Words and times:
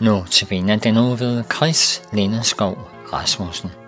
Nu 0.00 0.24
til 0.30 0.46
benet 0.46 0.84
den 0.84 0.94
nu 0.94 1.14
ved 1.14 1.44
Chris 1.54 2.02
Lindeskov 2.12 2.90
Rasmussen. 3.12 3.87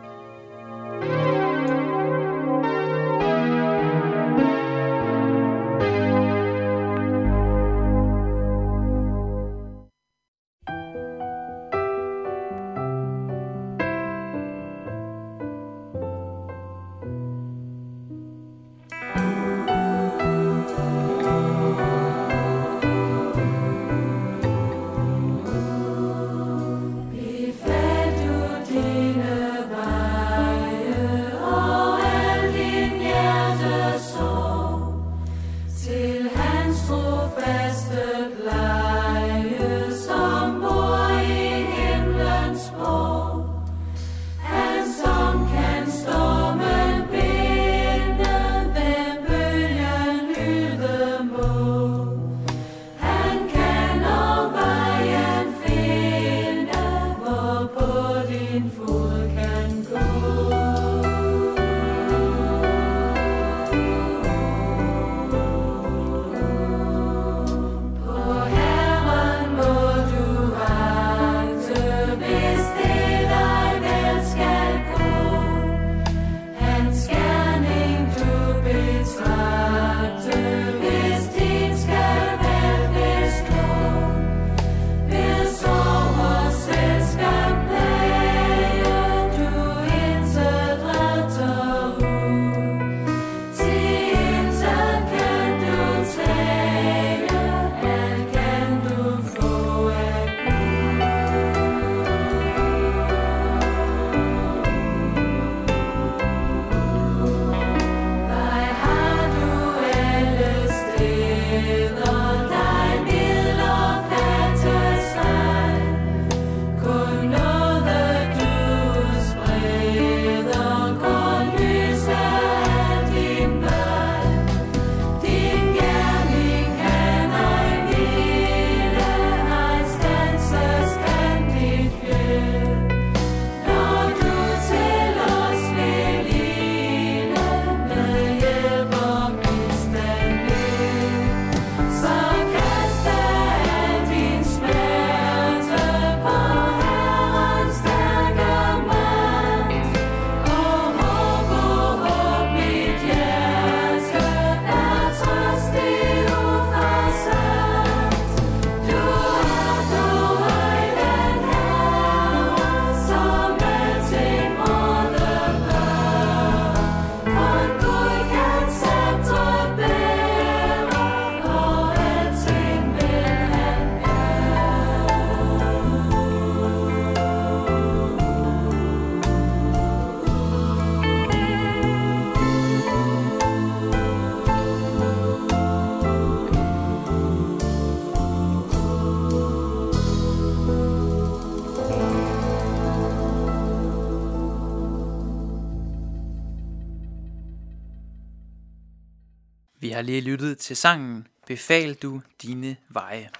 Har 200.00 200.04
lige 200.04 200.20
lyttet 200.20 200.58
til 200.58 200.76
sangen 200.76 201.26
Befal 201.46 201.94
du 201.94 202.22
dine 202.42 202.76
veje. 202.88 203.30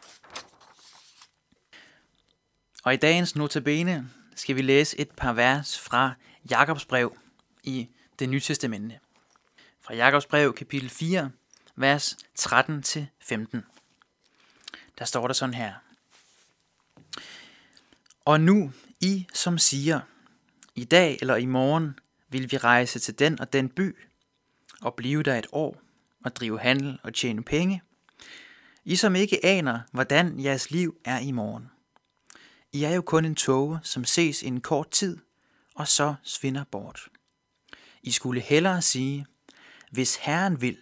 Og 2.85 2.95
i 2.95 2.97
dagens 2.97 3.37
notabene 3.37 4.11
skal 4.37 4.57
vi 4.57 4.63
læse 4.63 5.01
et 5.01 5.11
par 5.11 5.33
vers 5.33 5.79
fra 5.79 6.15
Jakobs 6.51 6.85
brev 6.85 7.17
i 7.63 7.89
det 8.19 8.29
nye 8.29 8.41
testamente. 8.41 9.01
Fra 9.81 9.95
Jakobs 9.95 10.27
brev 10.27 10.55
kapitel 10.55 10.91
4, 10.91 11.31
vers 11.77 12.17
13-15. 12.41 12.47
Der 14.99 15.05
står 15.05 15.27
der 15.27 15.35
sådan 15.35 15.55
her. 15.55 15.75
Og 18.25 18.41
nu, 18.41 18.73
I 19.01 19.27
som 19.35 19.59
siger, 19.59 20.01
i 20.75 20.85
dag 20.85 21.19
eller 21.21 21.37
i 21.37 21.47
morgen 21.47 21.99
vil 22.29 22.53
vi 22.53 22.57
rejse 22.57 22.99
til 22.99 23.19
den 23.19 23.41
og 23.41 23.53
den 23.53 23.69
by, 23.69 23.97
og 24.81 24.95
blive 24.95 25.23
der 25.23 25.39
et 25.39 25.47
år, 25.53 25.90
og 26.25 26.37
drive 26.37 26.61
handel 26.61 26.99
og 27.03 27.15
tjene 27.15 27.43
penge. 27.43 27.83
I 28.85 28.97
som 28.97 29.17
ikke 29.17 29.45
aner, 29.45 29.81
hvordan 29.93 30.41
jeres 30.41 30.71
liv 30.71 30.97
er 31.05 31.19
i 31.19 31.31
morgen. 31.31 31.71
I 32.73 32.85
er 32.85 32.95
jo 32.95 33.03
kun 33.03 33.25
en 33.25 33.35
tåge, 33.35 33.79
som 33.83 34.05
ses 34.05 34.43
i 34.43 34.47
en 34.47 34.61
kort 34.61 34.91
tid, 34.91 35.19
og 35.75 35.89
så 35.89 36.15
svinder 36.23 36.65
bort. 36.65 37.09
I 38.03 38.11
skulle 38.11 38.41
hellere 38.41 38.83
sige, 38.83 39.27
hvis 39.91 40.17
Herren 40.17 40.61
vil, 40.61 40.79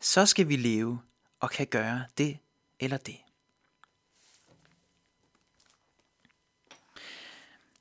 så 0.00 0.26
skal 0.26 0.48
vi 0.48 0.56
leve 0.56 1.00
og 1.40 1.50
kan 1.50 1.66
gøre 1.66 2.04
det 2.18 2.38
eller 2.80 2.96
det. 2.96 3.16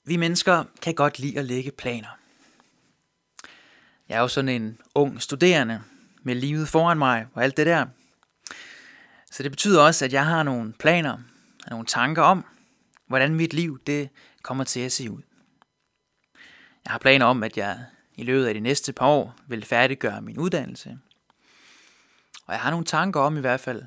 Vi 0.04 0.18
mennesker 0.18 0.64
kan 0.82 0.94
godt 0.96 1.20
lide 1.20 1.40
at 1.40 1.46
lægge 1.46 1.72
planer. 1.72 2.20
Jeg 4.10 4.18
er 4.18 4.22
jo 4.22 4.28
sådan 4.28 4.62
en 4.62 4.82
ung 4.96 5.22
studerende 5.22 5.84
med 6.30 6.38
livet 6.38 6.68
foran 6.68 6.98
mig 6.98 7.28
og 7.34 7.44
alt 7.44 7.58
det 7.58 7.66
der. 7.66 7.86
Så 9.32 9.44
det 9.44 9.52
betyder 9.52 9.82
også, 9.82 10.06
at 10.06 10.14
jeg 10.14 10.26
har 10.26 10.44
nogle 10.44 10.74
planer 10.74 11.14
og 11.64 11.70
nogle 11.70 11.86
tanker 11.86 12.22
om, 12.22 12.46
hvordan 13.08 13.36
mit 13.36 13.54
liv 13.54 13.80
det 13.88 14.10
kommer 14.42 14.64
til 14.64 14.80
at 14.80 14.92
se 14.92 15.12
ud. 15.12 15.22
Jeg 16.86 16.92
har 16.92 17.00
planer 17.00 17.26
om, 17.26 17.44
at 17.44 17.58
jeg 17.58 17.86
i 18.16 18.24
løbet 18.24 18.46
af 18.46 18.54
de 18.54 18.60
næste 18.60 18.94
par 18.94 19.08
år 19.08 19.36
vil 19.48 19.66
færdiggøre 19.66 20.22
min 20.22 20.38
uddannelse. 20.38 21.00
Og 22.46 22.54
jeg 22.54 22.62
har 22.62 22.72
nogle 22.72 22.86
tanker 22.86 23.20
om 23.20 23.38
i 23.38 23.42
hvert 23.42 23.60
fald, 23.60 23.84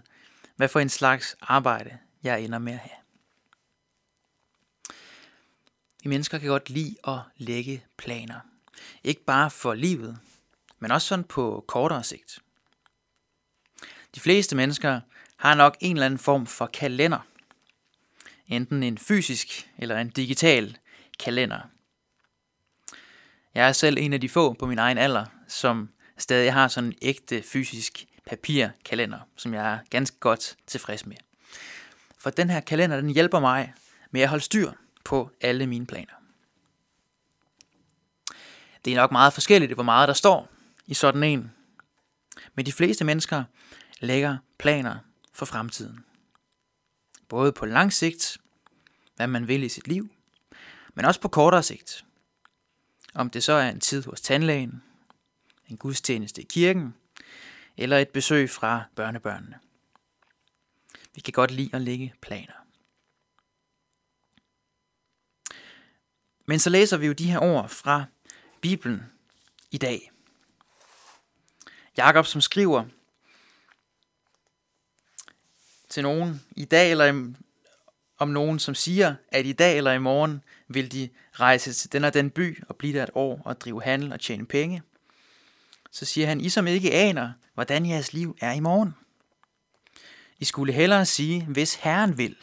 hvad 0.57 0.69
for 0.69 0.81
en 0.81 0.89
slags 0.89 1.37
arbejde 1.41 1.99
jeg 2.23 2.41
ender 2.41 2.59
med 2.59 2.73
at 2.73 2.79
have. 2.79 2.99
Vi 6.03 6.09
mennesker 6.09 6.39
kan 6.39 6.49
godt 6.49 6.71
lide 6.71 6.97
at 7.09 7.19
lægge 7.37 7.85
planer. 7.97 8.41
Ikke 9.05 9.25
bare 9.25 9.51
for 9.51 9.75
livet, 9.75 10.19
men 10.83 10.91
også 10.91 11.09
sådan 11.09 11.25
på 11.25 11.65
kortere 11.69 12.05
sigt. 12.05 12.39
De 14.15 14.21
fleste 14.21 14.57
mennesker 14.57 15.01
har 15.37 15.55
nok 15.55 15.77
en 15.81 15.97
eller 15.97 16.07
anden 16.07 16.19
form 16.19 16.47
for 16.47 16.67
kalender. 16.67 17.27
enten 18.49 18.83
en 18.83 18.99
fysisk 18.99 19.71
eller 19.79 19.99
en 19.99 20.11
digital 20.11 20.79
kalender. 21.19 21.61
Jeg 23.55 23.69
er 23.69 23.73
selv 23.73 23.97
en 23.99 24.13
af 24.13 24.21
de 24.21 24.29
få 24.29 24.53
på 24.53 24.67
min 24.67 24.79
egen 24.79 24.99
alder, 24.99 25.25
som 25.49 25.91
stadig 26.19 26.53
har 26.53 26.69
sådan 26.69 26.89
en 26.91 26.99
ægte 27.03 27.43
fysisk 27.43 28.07
papirkalender, 28.27 29.21
som 29.37 29.55
jeg 29.55 29.73
er 29.73 29.79
ganske 29.91 30.17
godt 30.21 30.57
tilfreds 30.67 31.07
med. 31.07 31.17
For 32.19 32.31
den 32.31 32.51
her 32.51 32.61
kalender, 32.61 33.01
den 33.01 33.11
hjælper 33.11 33.41
mig 33.41 33.75
med 34.11 34.21
at 34.21 34.29
holde 34.29 34.45
styr 34.45 34.73
på 35.05 35.31
alle 35.41 35.67
mine 35.67 35.87
planer. 35.87 36.15
Det 38.85 38.93
er 38.93 38.97
nok 38.97 39.13
meget 39.13 39.33
forskelligt, 39.33 39.73
hvor 39.73 39.83
meget 39.83 40.09
der 40.09 40.15
står 40.15 40.53
i 40.87 40.95
sådan 40.95 41.23
en. 41.23 41.53
Men 42.55 42.67
de 42.67 42.73
fleste 42.73 43.05
mennesker 43.05 43.45
lægger 44.01 44.39
planer 44.59 44.99
for 45.33 45.47
fremtiden. 45.47 46.05
Både 47.29 47.53
på 47.53 47.67
lang 47.67 47.93
sigt, 47.93 48.39
hvad 49.17 49.27
man 49.27 49.49
vil 49.49 49.63
i 49.63 49.69
sit 49.69 49.89
liv, 49.89 50.11
men 50.95 51.05
også 51.05 51.21
på 51.21 51.29
kortere 51.29 51.63
sigt. 51.63 52.05
Om 53.15 53.31
det 53.31 53.45
så 53.45 53.53
er 53.53 53.69
en 53.69 53.81
tid 53.81 54.05
hos 54.05 54.21
tandlægen, 54.21 54.83
en 55.69 55.77
gudstjeneste 55.77 56.43
i 56.43 56.47
kirken, 56.49 56.95
eller 57.77 57.99
et 57.99 58.09
besøg 58.09 58.51
fra 58.51 58.85
børnebørnene. 58.95 59.59
Vi 61.15 61.21
kan 61.21 61.33
godt 61.33 61.51
lide 61.51 61.71
at 61.77 61.81
lægge 61.81 62.15
planer. 62.21 62.55
Men 66.47 66.59
så 66.59 66.71
læser 66.71 66.97
vi 66.97 67.07
jo 67.07 67.13
de 67.13 67.31
her 67.31 67.39
ord 67.39 67.69
fra 67.69 68.05
Bibelen 68.61 69.03
i 69.71 69.79
dag. 69.79 70.12
Jakob, 71.97 72.27
som 72.27 72.41
skriver 72.41 72.85
til 75.89 76.03
nogen 76.03 76.43
i 76.57 76.65
dag 76.65 76.91
eller 76.91 77.33
om 78.19 78.29
nogen, 78.29 78.59
som 78.59 78.75
siger, 78.75 79.15
at 79.29 79.47
i 79.47 79.53
dag 79.53 79.77
eller 79.77 79.93
i 79.93 79.99
morgen 79.99 80.43
vil 80.69 80.93
de 80.93 81.09
rejse 81.33 81.73
til 81.73 81.93
den 81.93 82.05
og 82.05 82.15
den 82.15 82.31
by 82.31 82.65
og 82.69 82.77
blive 82.77 82.99
der 82.99 83.03
et 83.03 83.11
år 83.15 83.43
og 83.45 83.61
drive 83.61 83.83
handel 83.83 84.13
og 84.13 84.21
tjene 84.21 84.47
penge. 84.47 84.83
Så 85.91 86.05
siger 86.05 86.27
han, 86.27 86.41
I 86.41 86.49
som 86.49 86.67
ikke 86.67 86.93
aner, 86.93 87.33
hvordan 87.55 87.87
jeres 87.87 88.13
liv 88.13 88.37
er 88.41 88.53
i 88.53 88.61
morgen. 88.61 88.95
I 90.39 90.45
skulle 90.45 90.73
hellere 90.73 91.07
sige, 91.07 91.45
hvis 91.45 91.75
Herren 91.75 92.19
vil, 92.19 92.37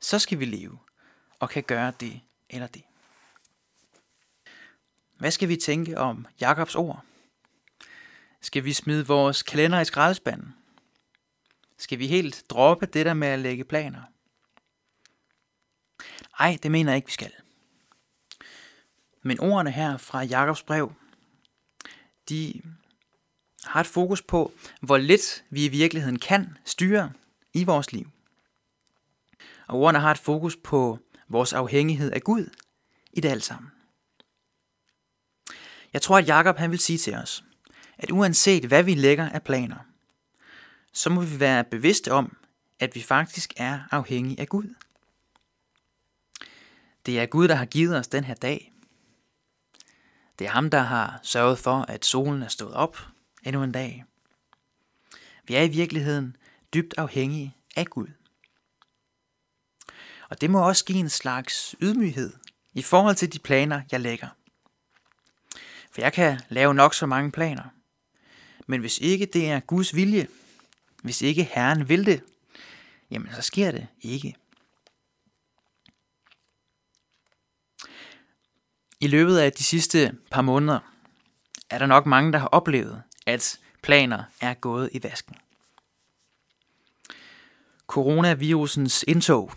så 0.00 0.18
skal 0.18 0.38
vi 0.38 0.44
leve 0.44 0.78
og 1.38 1.50
kan 1.50 1.62
gøre 1.62 1.92
det 2.00 2.20
eller 2.50 2.66
det. 2.66 2.82
Hvad 5.18 5.30
skal 5.30 5.48
vi 5.48 5.56
tænke 5.56 5.98
om 5.98 6.26
Jakobs 6.40 6.74
ord? 6.74 7.04
Skal 8.40 8.64
vi 8.64 8.72
smide 8.72 9.06
vores 9.06 9.42
kalender 9.42 9.80
i 9.80 9.84
skraldespanden? 9.84 10.54
Skal 11.78 11.98
vi 11.98 12.06
helt 12.06 12.44
droppe 12.50 12.86
det 12.86 13.06
der 13.06 13.14
med 13.14 13.28
at 13.28 13.38
lægge 13.38 13.64
planer? 13.64 14.02
Ej, 16.38 16.58
det 16.62 16.70
mener 16.70 16.92
jeg 16.92 16.96
ikke, 16.96 17.06
vi 17.06 17.12
skal. 17.12 17.32
Men 19.22 19.40
ordene 19.40 19.70
her 19.70 19.96
fra 19.96 20.22
Jakobs 20.22 20.62
brev, 20.62 20.92
de 22.28 22.62
har 23.64 23.80
et 23.80 23.86
fokus 23.86 24.22
på, 24.22 24.52
hvor 24.80 24.96
lidt 24.96 25.44
vi 25.50 25.64
i 25.64 25.68
virkeligheden 25.68 26.18
kan 26.18 26.58
styre 26.64 27.12
i 27.52 27.64
vores 27.64 27.92
liv. 27.92 28.10
Og 29.66 29.78
ordene 29.78 30.00
har 30.00 30.10
et 30.10 30.18
fokus 30.18 30.56
på 30.56 30.98
vores 31.28 31.52
afhængighed 31.52 32.12
af 32.12 32.22
Gud 32.22 32.50
i 33.12 33.20
det 33.20 33.28
alt 33.28 33.44
sammen. 33.44 33.70
Jeg 35.92 36.02
tror, 36.02 36.18
at 36.18 36.28
Jakob 36.28 36.56
han 36.56 36.70
vil 36.70 36.78
sige 36.78 36.98
til 36.98 37.14
os, 37.14 37.44
at 37.98 38.10
uanset 38.10 38.64
hvad 38.64 38.82
vi 38.82 38.94
lægger 38.94 39.28
af 39.28 39.42
planer, 39.42 39.76
så 40.92 41.10
må 41.10 41.20
vi 41.20 41.40
være 41.40 41.64
bevidste 41.64 42.12
om, 42.12 42.36
at 42.80 42.94
vi 42.94 43.02
faktisk 43.02 43.52
er 43.56 43.80
afhængige 43.90 44.40
af 44.40 44.48
Gud. 44.48 44.74
Det 47.06 47.20
er 47.20 47.26
Gud, 47.26 47.48
der 47.48 47.54
har 47.54 47.66
givet 47.66 47.96
os 47.96 48.08
den 48.08 48.24
her 48.24 48.34
dag. 48.34 48.72
Det 50.38 50.46
er 50.46 50.50
ham, 50.50 50.70
der 50.70 50.80
har 50.80 51.20
sørget 51.22 51.58
for, 51.58 51.80
at 51.88 52.04
solen 52.04 52.42
er 52.42 52.48
stået 52.48 52.74
op 52.74 52.98
endnu 53.42 53.62
en 53.62 53.72
dag. 53.72 54.04
Vi 55.44 55.54
er 55.54 55.62
i 55.62 55.68
virkeligheden 55.68 56.36
dybt 56.74 56.94
afhængige 56.96 57.56
af 57.76 57.86
Gud. 57.86 58.08
Og 60.30 60.40
det 60.40 60.50
må 60.50 60.68
også 60.68 60.84
give 60.84 60.98
en 60.98 61.08
slags 61.08 61.76
ydmyghed 61.80 62.32
i 62.74 62.82
forhold 62.82 63.16
til 63.16 63.32
de 63.32 63.38
planer, 63.38 63.82
jeg 63.92 64.00
lægger. 64.00 64.28
For 65.90 66.00
jeg 66.00 66.12
kan 66.12 66.40
lave 66.48 66.74
nok 66.74 66.94
så 66.94 67.06
mange 67.06 67.32
planer. 67.32 67.77
Men 68.70 68.80
hvis 68.80 68.98
ikke 68.98 69.26
det 69.26 69.48
er 69.50 69.60
Guds 69.60 69.94
vilje, 69.94 70.28
hvis 71.02 71.22
ikke 71.22 71.44
Herren 71.44 71.88
vil 71.88 72.06
det, 72.06 72.22
jamen 73.10 73.32
så 73.32 73.42
sker 73.42 73.70
det 73.70 73.86
ikke. 74.00 74.34
I 79.00 79.06
løbet 79.06 79.38
af 79.38 79.52
de 79.52 79.64
sidste 79.64 80.18
par 80.30 80.42
måneder 80.42 80.78
er 81.70 81.78
der 81.78 81.86
nok 81.86 82.06
mange, 82.06 82.32
der 82.32 82.38
har 82.38 82.46
oplevet, 82.46 83.02
at 83.26 83.60
planer 83.82 84.22
er 84.40 84.54
gået 84.54 84.90
i 84.92 85.02
vasken. 85.02 85.36
Coronavirusens 87.86 89.04
indtog 89.08 89.52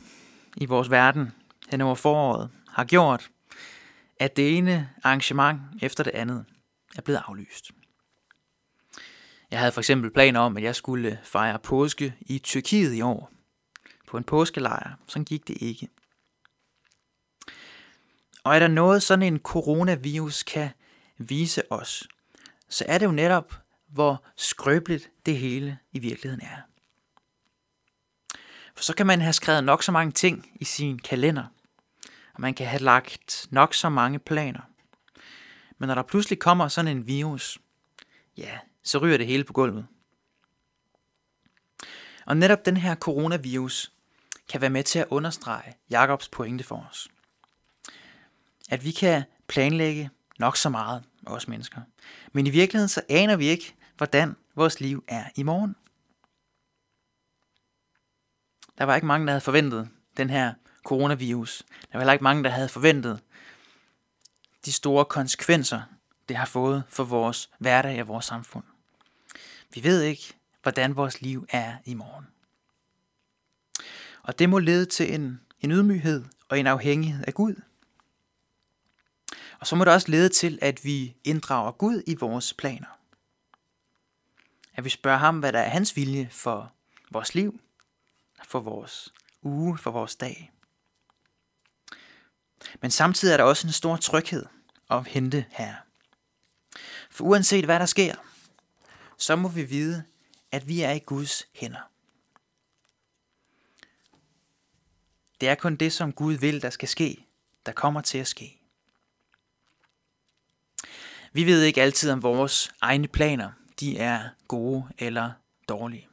i 0.57 0.65
vores 0.65 0.89
verden 0.89 1.31
hen 1.69 1.81
over 1.81 1.95
foråret 1.95 2.49
har 2.67 2.83
gjort, 2.83 3.29
at 4.19 4.37
det 4.37 4.57
ene 4.57 4.89
arrangement 5.03 5.61
efter 5.81 6.03
det 6.03 6.11
andet 6.11 6.45
er 6.95 7.01
blevet 7.01 7.23
aflyst. 7.27 7.71
Jeg 9.51 9.59
havde 9.59 9.71
for 9.71 9.81
eksempel 9.81 10.11
planer 10.11 10.39
om, 10.39 10.57
at 10.57 10.63
jeg 10.63 10.75
skulle 10.75 11.19
fejre 11.23 11.59
påske 11.59 12.15
i 12.19 12.39
Tyrkiet 12.39 12.93
i 12.93 13.01
år. 13.01 13.31
På 14.07 14.17
en 14.17 14.23
påskelejr. 14.23 14.95
Sådan 15.07 15.25
gik 15.25 15.47
det 15.47 15.57
ikke. 15.61 15.87
Og 18.43 18.55
er 18.55 18.59
der 18.59 18.67
noget, 18.67 19.03
sådan 19.03 19.33
en 19.33 19.39
coronavirus 19.39 20.43
kan 20.43 20.69
vise 21.17 21.71
os, 21.71 22.07
så 22.69 22.85
er 22.87 22.97
det 22.97 23.05
jo 23.05 23.11
netop, 23.11 23.53
hvor 23.87 24.25
skrøbeligt 24.37 25.09
det 25.25 25.37
hele 25.37 25.77
i 25.91 25.99
virkeligheden 25.99 26.45
er. 26.45 26.57
For 28.75 28.83
så 28.83 28.95
kan 28.95 29.07
man 29.07 29.21
have 29.21 29.33
skrevet 29.33 29.63
nok 29.63 29.83
så 29.83 29.91
mange 29.91 30.11
ting 30.11 30.51
i 30.55 30.65
sin 30.65 30.99
kalender, 30.99 31.45
og 32.33 32.41
man 32.41 32.53
kan 32.53 32.67
have 32.67 32.81
lagt 32.81 33.47
nok 33.49 33.73
så 33.73 33.89
mange 33.89 34.19
planer. 34.19 34.61
Men 35.77 35.87
når 35.87 35.95
der 35.95 36.03
pludselig 36.03 36.39
kommer 36.39 36.67
sådan 36.67 36.97
en 36.97 37.07
virus, 37.07 37.59
ja, 38.37 38.59
så 38.83 38.97
ryger 38.97 39.17
det 39.17 39.27
hele 39.27 39.43
på 39.43 39.53
gulvet. 39.53 39.87
Og 42.25 42.37
netop 42.37 42.65
den 42.65 42.77
her 42.77 42.95
coronavirus 42.95 43.91
kan 44.49 44.61
være 44.61 44.69
med 44.69 44.83
til 44.83 44.99
at 44.99 45.07
understrege 45.09 45.75
Jakobs 45.89 46.29
pointe 46.29 46.63
for 46.63 46.87
os. 46.89 47.07
At 48.69 48.85
vi 48.85 48.91
kan 48.91 49.23
planlægge 49.47 50.09
nok 50.39 50.57
så 50.57 50.69
meget, 50.69 51.03
os 51.25 51.47
mennesker. 51.47 51.81
Men 52.31 52.47
i 52.47 52.49
virkeligheden 52.49 52.89
så 52.89 53.01
aner 53.09 53.35
vi 53.35 53.47
ikke, 53.47 53.75
hvordan 53.97 54.35
vores 54.55 54.79
liv 54.79 55.03
er 55.07 55.25
i 55.35 55.43
morgen. 55.43 55.75
Der 58.77 58.83
var 58.83 58.95
ikke 58.95 59.07
mange, 59.07 59.27
der 59.27 59.31
havde 59.31 59.41
forventet 59.41 59.89
den 60.17 60.29
her 60.29 60.53
coronavirus. 60.83 61.63
Der 61.81 61.87
var 61.93 61.99
heller 61.99 62.13
ikke 62.13 62.23
mange, 62.23 62.43
der 62.43 62.49
havde 62.49 62.69
forventet 62.69 63.19
de 64.65 64.71
store 64.71 65.05
konsekvenser, 65.05 65.81
det 66.29 66.37
har 66.37 66.45
fået 66.45 66.83
for 66.89 67.03
vores 67.03 67.49
hverdag 67.59 68.01
og 68.01 68.07
vores 68.07 68.25
samfund. 68.25 68.63
Vi 69.73 69.83
ved 69.83 70.01
ikke, 70.01 70.33
hvordan 70.61 70.95
vores 70.95 71.21
liv 71.21 71.45
er 71.49 71.77
i 71.85 71.93
morgen. 71.93 72.27
Og 74.23 74.39
det 74.39 74.49
må 74.49 74.59
lede 74.59 74.85
til 74.85 75.13
en, 75.13 75.41
en 75.59 75.71
ydmyghed 75.71 76.25
og 76.49 76.59
en 76.59 76.67
afhængighed 76.67 77.25
af 77.27 77.33
Gud. 77.33 77.61
Og 79.59 79.67
så 79.67 79.75
må 79.75 79.85
det 79.85 79.93
også 79.93 80.11
lede 80.11 80.29
til, 80.29 80.59
at 80.61 80.85
vi 80.85 81.15
inddrager 81.23 81.71
Gud 81.71 82.03
i 82.07 82.15
vores 82.15 82.53
planer. 82.53 82.99
At 84.73 84.83
vi 84.83 84.89
spørger 84.89 85.17
ham, 85.17 85.39
hvad 85.39 85.53
der 85.53 85.59
er 85.59 85.69
hans 85.69 85.95
vilje 85.95 86.29
for 86.31 86.73
vores 87.11 87.35
liv, 87.35 87.59
for 88.43 88.59
vores 88.59 89.13
uge, 89.41 89.77
for 89.77 89.91
vores 89.91 90.15
dag. 90.15 90.51
Men 92.81 92.91
samtidig 92.91 93.33
er 93.33 93.37
der 93.37 93.43
også 93.43 93.67
en 93.67 93.73
stor 93.73 93.97
tryghed 93.97 94.45
at 94.89 95.07
hente 95.07 95.45
her. 95.49 95.75
For 97.11 97.23
uanset 97.23 97.65
hvad 97.65 97.79
der 97.79 97.85
sker, 97.85 98.15
så 99.21 99.35
må 99.35 99.47
vi 99.47 99.63
vide, 99.63 100.03
at 100.51 100.67
vi 100.67 100.81
er 100.81 100.91
i 100.91 100.99
Guds 100.99 101.47
hænder. 101.53 101.91
Det 105.41 105.49
er 105.49 105.55
kun 105.55 105.75
det, 105.75 105.93
som 105.93 106.13
Gud 106.13 106.33
vil, 106.33 106.61
der 106.61 106.69
skal 106.69 106.87
ske, 106.87 107.25
der 107.65 107.71
kommer 107.71 108.01
til 108.01 108.17
at 108.17 108.27
ske. 108.27 108.61
Vi 111.33 111.43
ved 111.43 111.63
ikke 111.63 111.81
altid, 111.81 112.11
om 112.11 112.23
vores 112.23 112.71
egne 112.81 113.07
planer 113.07 113.51
de 113.79 113.97
er 113.97 114.29
gode 114.47 114.87
eller 114.97 115.31
dårlige. 115.69 116.07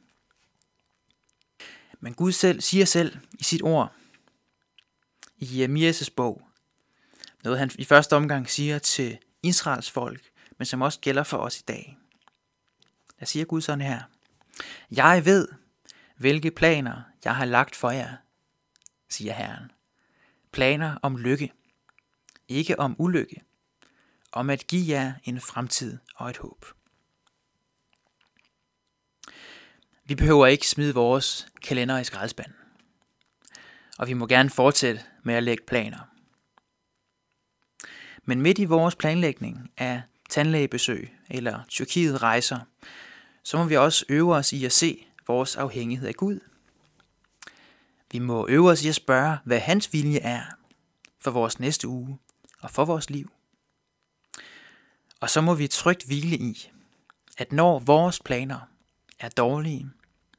Men 1.99 2.13
Gud 2.13 2.31
selv 2.31 2.61
siger 2.61 2.85
selv 2.85 3.17
i 3.39 3.43
sit 3.43 3.61
ord, 3.63 3.93
i 5.37 5.65
Jeremias' 5.65 6.09
bog, 6.15 6.47
noget 7.43 7.59
han 7.59 7.71
i 7.75 7.85
første 7.85 8.15
omgang 8.15 8.49
siger 8.49 8.79
til 8.79 9.17
Israels 9.43 9.91
folk, 9.91 10.29
men 10.57 10.65
som 10.65 10.81
også 10.81 10.99
gælder 10.99 11.23
for 11.23 11.37
os 11.37 11.59
i 11.59 11.63
dag. 11.67 11.98
Der 13.19 13.25
siger 13.25 13.45
Gud 13.45 13.61
sådan 13.61 13.81
her. 13.81 14.03
Jeg 14.91 15.25
ved, 15.25 15.47
hvilke 16.17 16.51
planer 16.51 17.01
jeg 17.25 17.35
har 17.35 17.45
lagt 17.45 17.75
for 17.75 17.91
jer, 17.91 18.15
siger 19.09 19.33
Herren. 19.33 19.71
Planer 20.51 20.97
om 21.01 21.17
lykke, 21.17 21.51
ikke 22.47 22.79
om 22.79 22.95
ulykke, 22.99 23.41
om 24.31 24.49
at 24.49 24.67
give 24.67 24.95
jer 24.95 25.13
en 25.23 25.41
fremtid 25.41 25.97
og 26.15 26.29
et 26.29 26.37
håb. 26.37 26.65
Vi 30.05 30.15
behøver 30.15 30.47
ikke 30.47 30.67
smide 30.67 30.93
vores 30.93 31.47
kalender 31.61 31.99
i 31.99 32.03
skraldespanden. 32.03 32.55
Og 33.97 34.07
vi 34.07 34.13
må 34.13 34.27
gerne 34.27 34.49
fortsætte 34.49 35.01
med 35.23 35.35
at 35.35 35.43
lægge 35.43 35.63
planer. 35.67 35.99
Men 38.23 38.41
midt 38.41 38.59
i 38.59 38.65
vores 38.65 38.95
planlægning 38.95 39.71
af 39.77 40.01
tandlægebesøg 40.29 41.13
eller 41.29 41.63
Tyrkiet 41.67 42.21
rejser, 42.21 42.59
så 43.49 43.57
må 43.57 43.63
vi 43.63 43.77
også 43.77 44.05
øve 44.09 44.35
os 44.35 44.53
i 44.53 44.65
at 44.65 44.71
se 44.71 45.07
vores 45.27 45.55
afhængighed 45.55 46.07
af 46.07 46.15
Gud. 46.15 46.39
Vi 48.11 48.19
må 48.19 48.47
øve 48.49 48.69
os 48.69 48.83
i 48.83 48.87
at 48.89 48.95
spørge, 48.95 49.37
hvad 49.45 49.59
hans 49.59 49.93
vilje 49.93 50.19
er 50.19 50.43
for 51.19 51.31
vores 51.31 51.59
næste 51.59 51.87
uge 51.87 52.19
og 52.59 52.71
for 52.71 52.85
vores 52.85 53.09
liv. 53.09 53.31
Og 55.19 55.29
så 55.29 55.41
må 55.41 55.53
vi 55.53 55.67
trygt 55.67 56.05
hvile 56.05 56.37
i, 56.37 56.71
at 57.37 57.51
når 57.51 57.79
vores 57.79 58.19
planer 58.19 58.59
er 59.19 59.29
dårlige, 59.29 59.89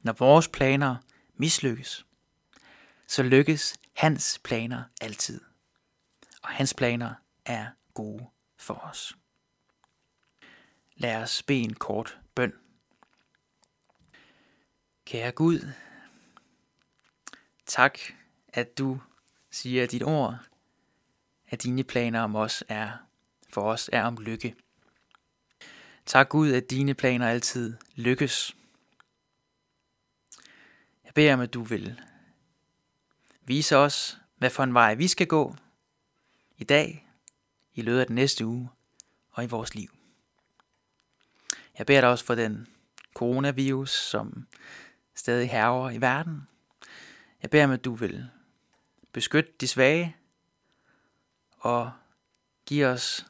når 0.01 0.13
vores 0.13 0.47
planer 0.47 0.95
mislykkes, 1.35 2.05
så 3.07 3.23
lykkes 3.23 3.75
hans 3.93 4.39
planer 4.43 4.83
altid. 5.01 5.41
Og 6.43 6.49
hans 6.49 6.73
planer 6.73 7.13
er 7.45 7.67
gode 7.93 8.25
for 8.57 8.73
os. 8.73 9.15
Lad 10.95 11.15
os 11.15 11.43
bede 11.43 11.59
en 11.59 11.73
kort 11.73 12.19
bøn. 12.35 12.53
Kære 15.11 15.31
Gud, 15.31 15.71
tak, 17.65 17.99
at 18.47 18.77
du 18.77 19.01
siger 19.49 19.87
dit 19.87 20.03
ord, 20.03 20.37
at 21.47 21.63
dine 21.63 21.83
planer 21.83 22.21
om 22.21 22.35
os 22.35 22.63
er, 22.67 22.91
for 23.49 23.61
os 23.61 23.89
er 23.93 24.03
om 24.03 24.17
lykke. 24.17 24.55
Tak 26.05 26.29
Gud, 26.29 26.51
at 26.51 26.69
dine 26.69 26.93
planer 26.93 27.27
altid 27.27 27.77
lykkes. 27.95 28.55
Jeg 31.05 31.13
beder 31.13 31.33
om, 31.33 31.39
at 31.39 31.53
du 31.53 31.63
vil 31.63 32.01
vise 33.41 33.77
os, 33.77 34.17
hvad 34.37 34.49
for 34.49 34.63
en 34.63 34.73
vej 34.73 34.93
vi 34.93 35.07
skal 35.07 35.27
gå 35.27 35.55
i 36.57 36.63
dag, 36.63 37.07
i 37.73 37.81
løbet 37.81 37.99
af 37.99 38.07
den 38.07 38.15
næste 38.15 38.45
uge 38.45 38.69
og 39.31 39.43
i 39.43 39.47
vores 39.47 39.75
liv. 39.75 39.89
Jeg 41.77 41.85
beder 41.85 42.01
dig 42.01 42.09
også 42.09 42.25
for 42.25 42.35
den 42.35 42.67
coronavirus, 43.13 43.91
som 43.91 44.47
stadig 45.15 45.49
herrer 45.49 45.89
i 45.89 46.01
verden. 46.01 46.47
Jeg 47.41 47.49
beder 47.49 47.63
om, 47.63 47.71
at 47.71 47.85
du 47.85 47.95
vil 47.95 48.29
beskytte 49.11 49.51
de 49.61 49.67
svage 49.67 50.15
og 51.57 51.91
give 52.65 52.87
os 52.87 53.25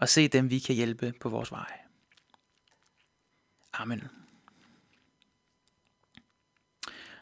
at 0.00 0.08
se 0.08 0.28
dem, 0.28 0.50
vi 0.50 0.58
kan 0.58 0.74
hjælpe 0.74 1.12
på 1.20 1.28
vores 1.28 1.52
vej. 1.52 1.78
Amen. 3.72 4.08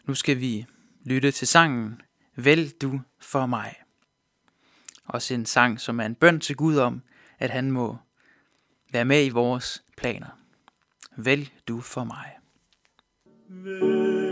Nu 0.05 0.15
skal 0.15 0.41
vi 0.41 0.67
lytte 1.05 1.31
til 1.31 1.49
sangen 1.49 2.03
Vælg 2.39 2.83
du 2.83 3.01
for 3.19 3.47
mig. 3.47 3.75
Også 5.05 5.35
en 5.35 5.47
sang, 5.47 5.81
som 5.81 6.01
er 6.01 6.07
en 6.07 6.15
bøn 6.15 6.41
til 6.41 6.57
Gud 6.57 6.77
om, 6.77 7.03
at 7.39 7.51
han 7.51 7.71
må 7.71 7.99
være 8.93 9.05
med 9.05 9.27
i 9.27 9.29
vores 9.29 9.85
planer. 9.97 10.41
Vælg 11.17 11.53
du 11.69 11.81
for 11.81 12.05
mig. 12.05 12.36
Vil 13.49 14.26